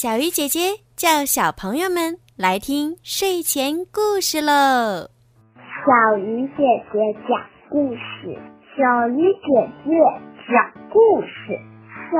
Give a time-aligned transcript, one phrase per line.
[0.00, 5.12] 小鱼姐姐叫小朋友们来听睡前故事喽。
[5.60, 6.96] 小鱼姐姐
[7.28, 7.36] 讲
[7.68, 8.32] 故事，
[8.72, 8.80] 小
[9.12, 9.92] 鱼姐姐
[10.48, 10.56] 讲
[10.88, 11.52] 故事，
[12.08, 12.16] 小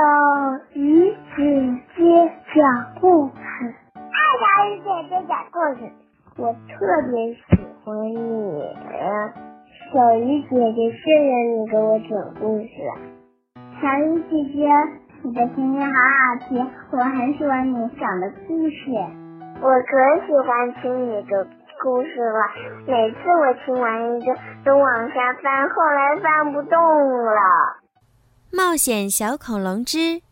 [0.77, 1.40] 鱼姐
[1.96, 2.04] 姐
[2.53, 2.61] 讲
[3.01, 3.72] 故事。
[3.97, 4.04] 爱
[4.44, 5.88] 小鱼姐姐讲故事，
[6.37, 7.40] 我特别喜
[7.81, 8.60] 欢你。
[9.88, 12.69] 小鱼姐姐，谢谢你给我讲故事。
[13.81, 14.69] 小鱼姐姐。
[15.22, 18.91] 你的声音好好听，我很喜欢你讲的故事。
[19.60, 19.92] 我可
[20.26, 21.46] 喜欢听你的
[21.82, 22.40] 故事了，
[22.86, 27.40] 每次我听完一个都往下翻，后来翻不动了。
[28.50, 30.22] 冒险小恐龙之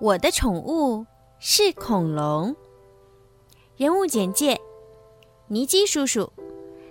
[0.00, 1.06] 我的宠物
[1.38, 2.56] 是恐龙。
[3.76, 4.58] 人物简介：
[5.46, 6.32] 尼基叔叔，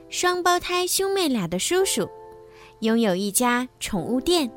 [0.10, 2.08] 双胞胎兄妹俩的叔叔，
[2.80, 4.50] 拥有一家宠物店，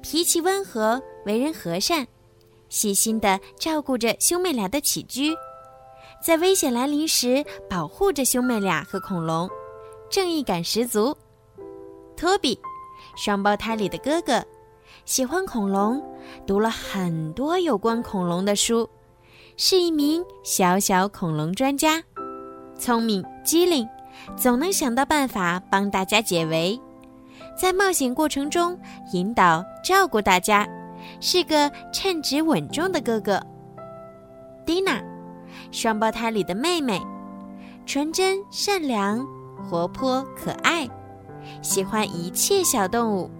[0.00, 2.06] 脾气温和，为人和善。
[2.74, 5.32] 细心地照顾着兄妹俩的起居，
[6.20, 9.48] 在危险来临时保护着兄妹俩和恐龙，
[10.10, 11.16] 正义感十足。
[12.16, 12.58] 托比，
[13.16, 14.44] 双胞胎里的哥哥，
[15.04, 16.02] 喜欢恐龙，
[16.48, 18.90] 读了很多有关恐龙的书，
[19.56, 22.02] 是一名小小恐龙专家，
[22.76, 23.88] 聪明机灵，
[24.36, 26.76] 总能想到办法帮大家解围，
[27.56, 28.76] 在冒险过程中
[29.12, 30.68] 引导照顾大家。
[31.20, 33.40] 是个称职稳重的哥哥。
[34.66, 35.02] 蒂娜，
[35.70, 37.00] 双胞胎里的妹妹，
[37.86, 39.26] 纯真善良、
[39.62, 40.88] 活泼可爱，
[41.62, 43.30] 喜欢一切小动物。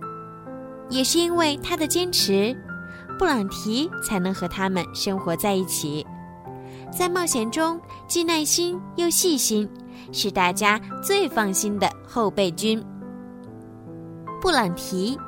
[0.91, 2.55] 也是因为她的坚持，
[3.19, 6.07] 布朗提才能和他们生活在一起。
[6.93, 9.69] 在冒险中既耐心又细心，
[10.13, 12.85] 是大家最放心的后备军。
[14.43, 15.19] 布朗提，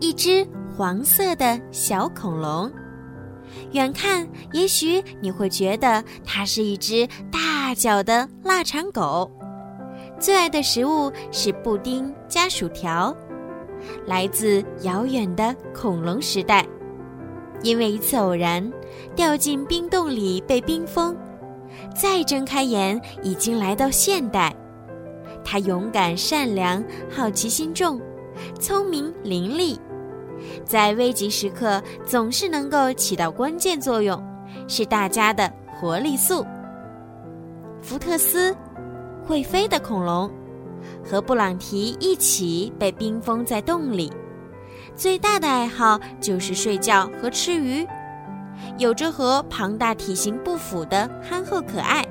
[0.00, 0.46] 一只。
[0.78, 2.70] 黄色的小恐龙，
[3.72, 9.28] 远看也许你会觉得它是一只大脚的腊肠狗。
[10.20, 13.12] 最爱的食物是布丁加薯条，
[14.06, 16.64] 来自遥远的恐龙时代。
[17.64, 18.72] 因为一次偶然，
[19.16, 21.16] 掉进冰洞里被冰封，
[21.92, 24.54] 再睁开眼，已经来到现代。
[25.44, 28.00] 它勇敢、善良、好奇心重、
[28.60, 29.76] 聪明伶俐。
[30.64, 34.22] 在危急时刻总是能够起到关键作用，
[34.66, 36.44] 是大家的活力素。
[37.80, 38.54] 福特斯，
[39.24, 40.30] 会飞的恐龙，
[41.04, 44.12] 和布朗提一起被冰封在洞里，
[44.96, 47.86] 最大的爱好就是睡觉和吃鱼，
[48.78, 52.04] 有着和庞大体型不符的憨厚可爱。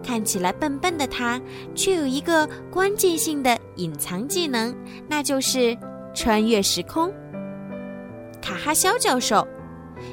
[0.00, 1.40] 看起来笨笨的他，
[1.74, 4.74] 却有一个关键性的隐藏技能，
[5.08, 5.76] 那就是
[6.14, 7.12] 穿越时空。
[8.40, 9.46] 卡哈肖教授，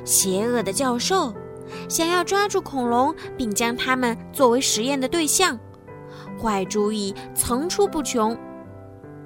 [0.04, 1.34] 邪恶的教授，
[1.88, 5.58] 想要抓住恐龙并将它们作为实验的对象，
[6.42, 8.38] 坏主意层出不穷。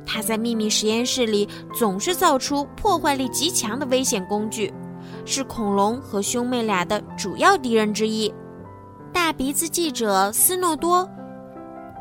[0.06, 4.74] 他在秘密实验室里总是造出破坏力极强的危险工具，
[5.24, 8.34] 是恐龙和兄妹俩的主要敌人之一。
[9.14, 11.08] 大鼻子记者斯诺多，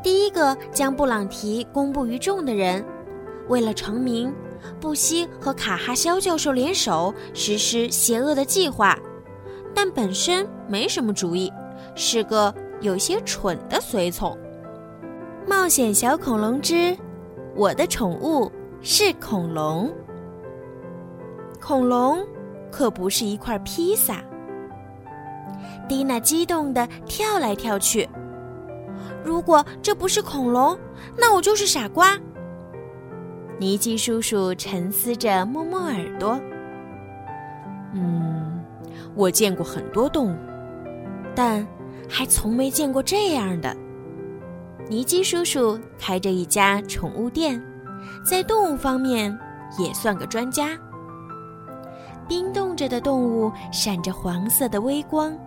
[0.03, 2.83] 第一个将布朗提公布于众的人，
[3.47, 4.33] 为了成名。
[4.79, 8.97] 不惜和卡哈肖教授联手实施邪恶的计划，
[9.73, 11.51] 但本身没什么主意，
[11.95, 14.37] 是个有些蠢的随从。
[15.47, 16.95] 冒险小恐龙之
[17.55, 19.91] 我的宠物是恐龙。
[21.59, 22.25] 恐龙
[22.71, 24.23] 可不是一块披萨。
[25.87, 28.07] 蒂娜激动地跳来跳去。
[29.23, 30.77] 如果这不是恐龙，
[31.17, 32.15] 那我就是傻瓜。
[33.59, 36.39] 尼基叔叔沉思着，摸摸耳朵。
[37.93, 38.63] 嗯，
[39.15, 40.37] 我见过很多动物，
[41.35, 41.67] 但
[42.07, 43.75] 还从没见过这样的。
[44.87, 47.61] 尼基叔叔开着一家宠物店，
[48.23, 49.37] 在动物方面
[49.77, 50.69] 也算个专家。
[52.29, 55.37] 冰冻着的动物闪着黄色的微光，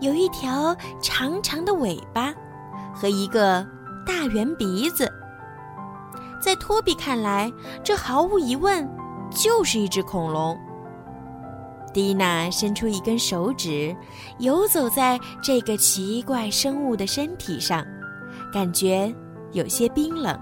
[0.00, 2.32] 有一条长长的尾巴
[2.94, 3.66] 和一个
[4.06, 5.12] 大圆鼻子。
[6.44, 7.50] 在托比看来，
[7.82, 8.86] 这毫无疑问
[9.30, 10.54] 就是一只恐龙。
[11.90, 13.96] 蒂娜伸出一根手指，
[14.40, 17.82] 游走在这个奇怪生物的身体上，
[18.52, 19.10] 感觉
[19.52, 20.38] 有些冰冷。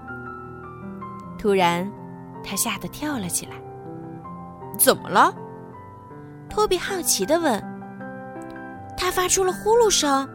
[1.39, 1.89] 突然，
[2.43, 3.53] 她吓得跳了起来。
[4.77, 5.33] “怎么了？”
[6.51, 7.63] 托比好奇地问。
[8.97, 10.27] 他发出了呼噜声。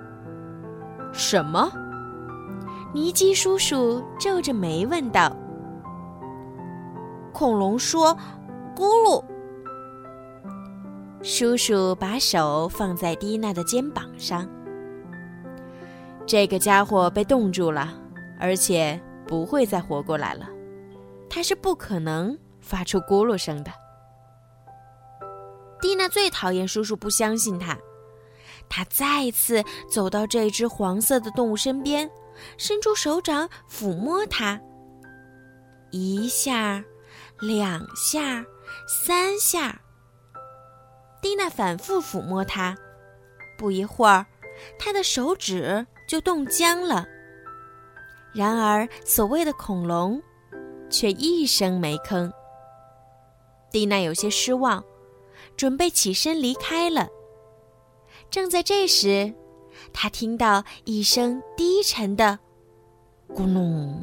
[1.13, 1.71] “什么？”
[2.95, 5.31] 尼基叔叔皱着眉问道。
[7.33, 8.17] 恐龙说
[8.77, 9.25] ：“咕噜。”
[11.23, 14.49] 叔叔把手放在蒂娜的肩膀上。
[16.27, 17.93] 这个家伙被冻住了，
[18.39, 20.49] 而且不会再活过来了。
[21.29, 23.71] 他是不可能发出咕噜声的。
[25.81, 27.77] 蒂娜最讨厌叔叔不相信他。
[28.69, 32.11] 他再次走到这只黄色的动物身边，
[32.59, 34.61] 伸出手掌抚摸它。
[35.91, 36.85] 一下，
[37.41, 38.45] 两下，
[38.87, 39.81] 三下。
[41.21, 42.77] 蒂娜反复抚摸它，
[43.57, 44.27] 不一会儿，
[44.79, 47.07] 他的手指就冻僵了。
[48.33, 50.23] 然而，所谓的恐龙
[50.91, 52.31] 却一声没吭。
[53.71, 54.85] 蒂娜有些失望，
[55.57, 57.09] 准备起身离开了。
[58.31, 59.35] 正在这时，
[59.93, 62.39] 他听到一声低沉的
[63.35, 64.03] “咕隆”，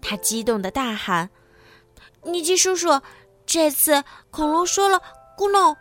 [0.00, 1.30] 他激动的大喊
[2.22, 2.88] ：“尼基叔叔，
[3.46, 5.00] 这次恐龙说了
[5.36, 5.76] ‘咕隆’。”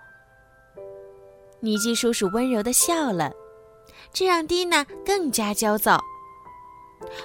[1.61, 3.31] 尼基叔叔温柔的笑了，
[4.13, 6.01] 这让蒂娜更加焦躁。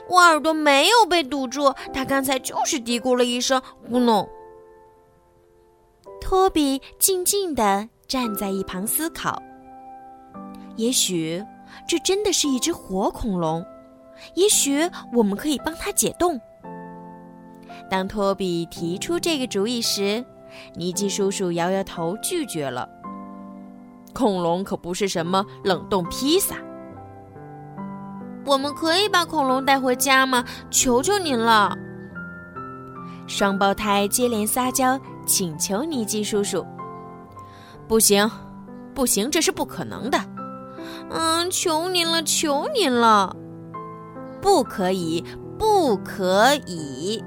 [0.09, 4.29] 我耳朵没有被堵住，他刚才就是嘀咕了一声“咕隆”。
[6.21, 9.41] 托比静静地站在一旁思考。
[10.77, 11.45] 也许
[11.89, 13.65] 这真的是一只活恐龙，
[14.35, 16.41] 也许我们可以帮它解冻。
[17.91, 20.25] 当托比提出这个主意时，
[20.75, 22.89] 尼基叔叔摇摇头拒绝了。
[24.13, 26.57] 恐龙可不是什么冷冻披萨。
[28.47, 30.45] 我们可以把恐龙带回家吗？
[30.71, 31.75] 求求您了！
[33.27, 36.65] 双胞胎接连撒娇请求尼基叔叔。
[37.89, 38.31] 不行，
[38.95, 40.19] 不行，这是不可能的。
[41.11, 43.35] 嗯，求您了，求您了！
[44.41, 45.25] 不可以，
[45.59, 47.25] 不可以！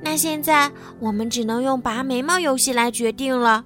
[0.00, 3.64] 那现在我们只能用拔眉毛游戏来决定了，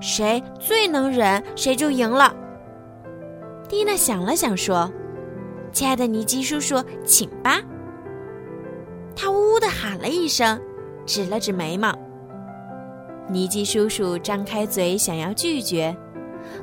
[0.00, 2.34] 谁最能忍，谁就赢了。
[3.68, 4.92] 蒂娜想了想说
[5.72, 7.60] ：“亲爱的尼基叔叔，请吧。”
[9.16, 10.60] 他呜呜的喊了一声，
[11.06, 11.92] 指了指眉毛。
[13.28, 15.96] 尼基叔叔张开嘴想要拒绝。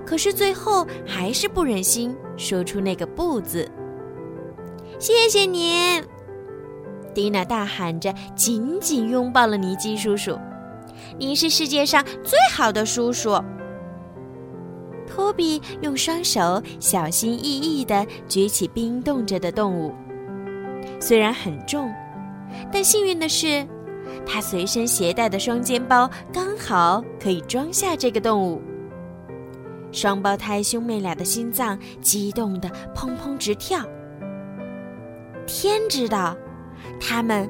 [0.06, 3.68] 可是最后还是不忍心说出那个“不”字。
[5.00, 6.04] 谢谢您，
[7.10, 10.38] 蒂娜大喊着，紧紧拥抱了尼基叔叔。
[11.18, 13.42] 您是世界上最好的叔叔。
[15.08, 19.94] 托比用双手小心翼翼地举起冰冻着的动物，
[21.00, 21.92] 虽然很重，
[22.72, 23.68] 但幸运的是，
[24.26, 28.62] 他随身携带的双肩包刚好可以装下这个动物。
[29.92, 33.80] 双胞胎兄妹俩的心脏激动得砰砰直跳。
[35.48, 36.38] 天知道，
[37.00, 37.50] 他们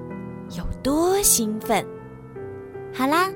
[0.57, 1.85] 有多兴奋。
[2.93, 3.29] 好啦，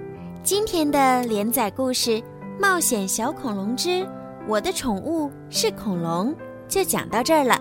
[0.43, 2.11] 今天的连载故事
[2.59, 4.07] 《冒险小恐龙之
[4.47, 6.31] 我的宠物是恐龙》
[6.67, 7.59] 就讲到这儿了。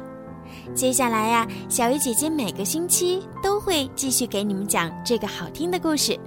[0.74, 6.18] 接下来呀，小鱼姐姐每个星期都会继续给你们讲这个好听的故事，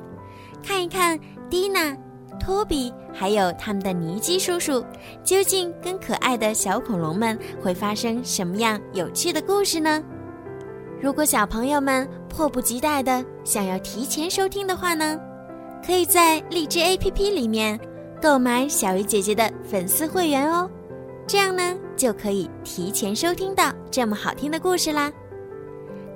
[0.63, 1.19] 看一看
[1.50, 1.95] 蒂娜。
[2.38, 4.83] 托比还有他们的尼基叔叔，
[5.24, 10.04] 究竟跟可爱的小恐龙们会发生什么样有趣的故事呢？
[11.06, 15.16] 如果小朋友们迫不及待的想要提前收听的话呢，
[15.86, 17.80] 可以在荔枝 APP 里面
[18.19, 20.68] 购买小鱼姐姐的粉丝会员哦，
[21.28, 25.12] 这样呢就可以提前收听到这么好听的故事啦。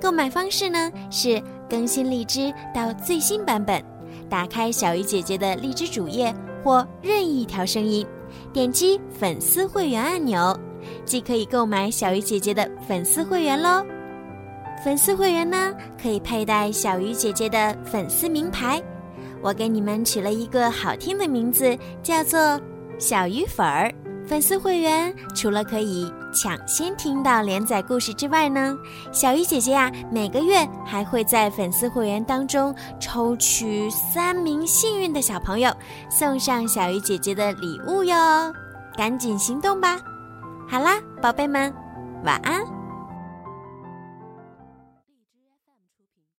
[0.02, 3.80] 购买方式呢是更新荔枝到最新版本。
[4.28, 6.34] 打开小鱼姐姐的荔枝主页
[6.64, 8.04] 或任意一条声音，
[8.52, 10.58] 点击粉丝会员按钮，
[11.04, 13.86] 即可以购买小鱼姐姐的粉丝会员喽。
[14.82, 18.82] 粉丝会员呢，可以佩戴小鱼姐姐的粉丝名牌，
[19.42, 22.58] 我给你们取了一个好听的名字，叫做
[22.98, 23.92] 小鱼粉儿。
[24.26, 28.74] 粉丝会员除了可以抢先听到连载故事之外呢，
[29.12, 35.70] 小鱼姐姐呀，每个月还会在粉丝会员当中抽取三名幸运的小朋友，
[36.08, 38.14] 送上小鱼姐姐的礼物哟，
[38.96, 39.98] 赶紧行动吧！
[40.68, 41.70] 好啦，宝贝们，
[42.24, 42.79] 晚安。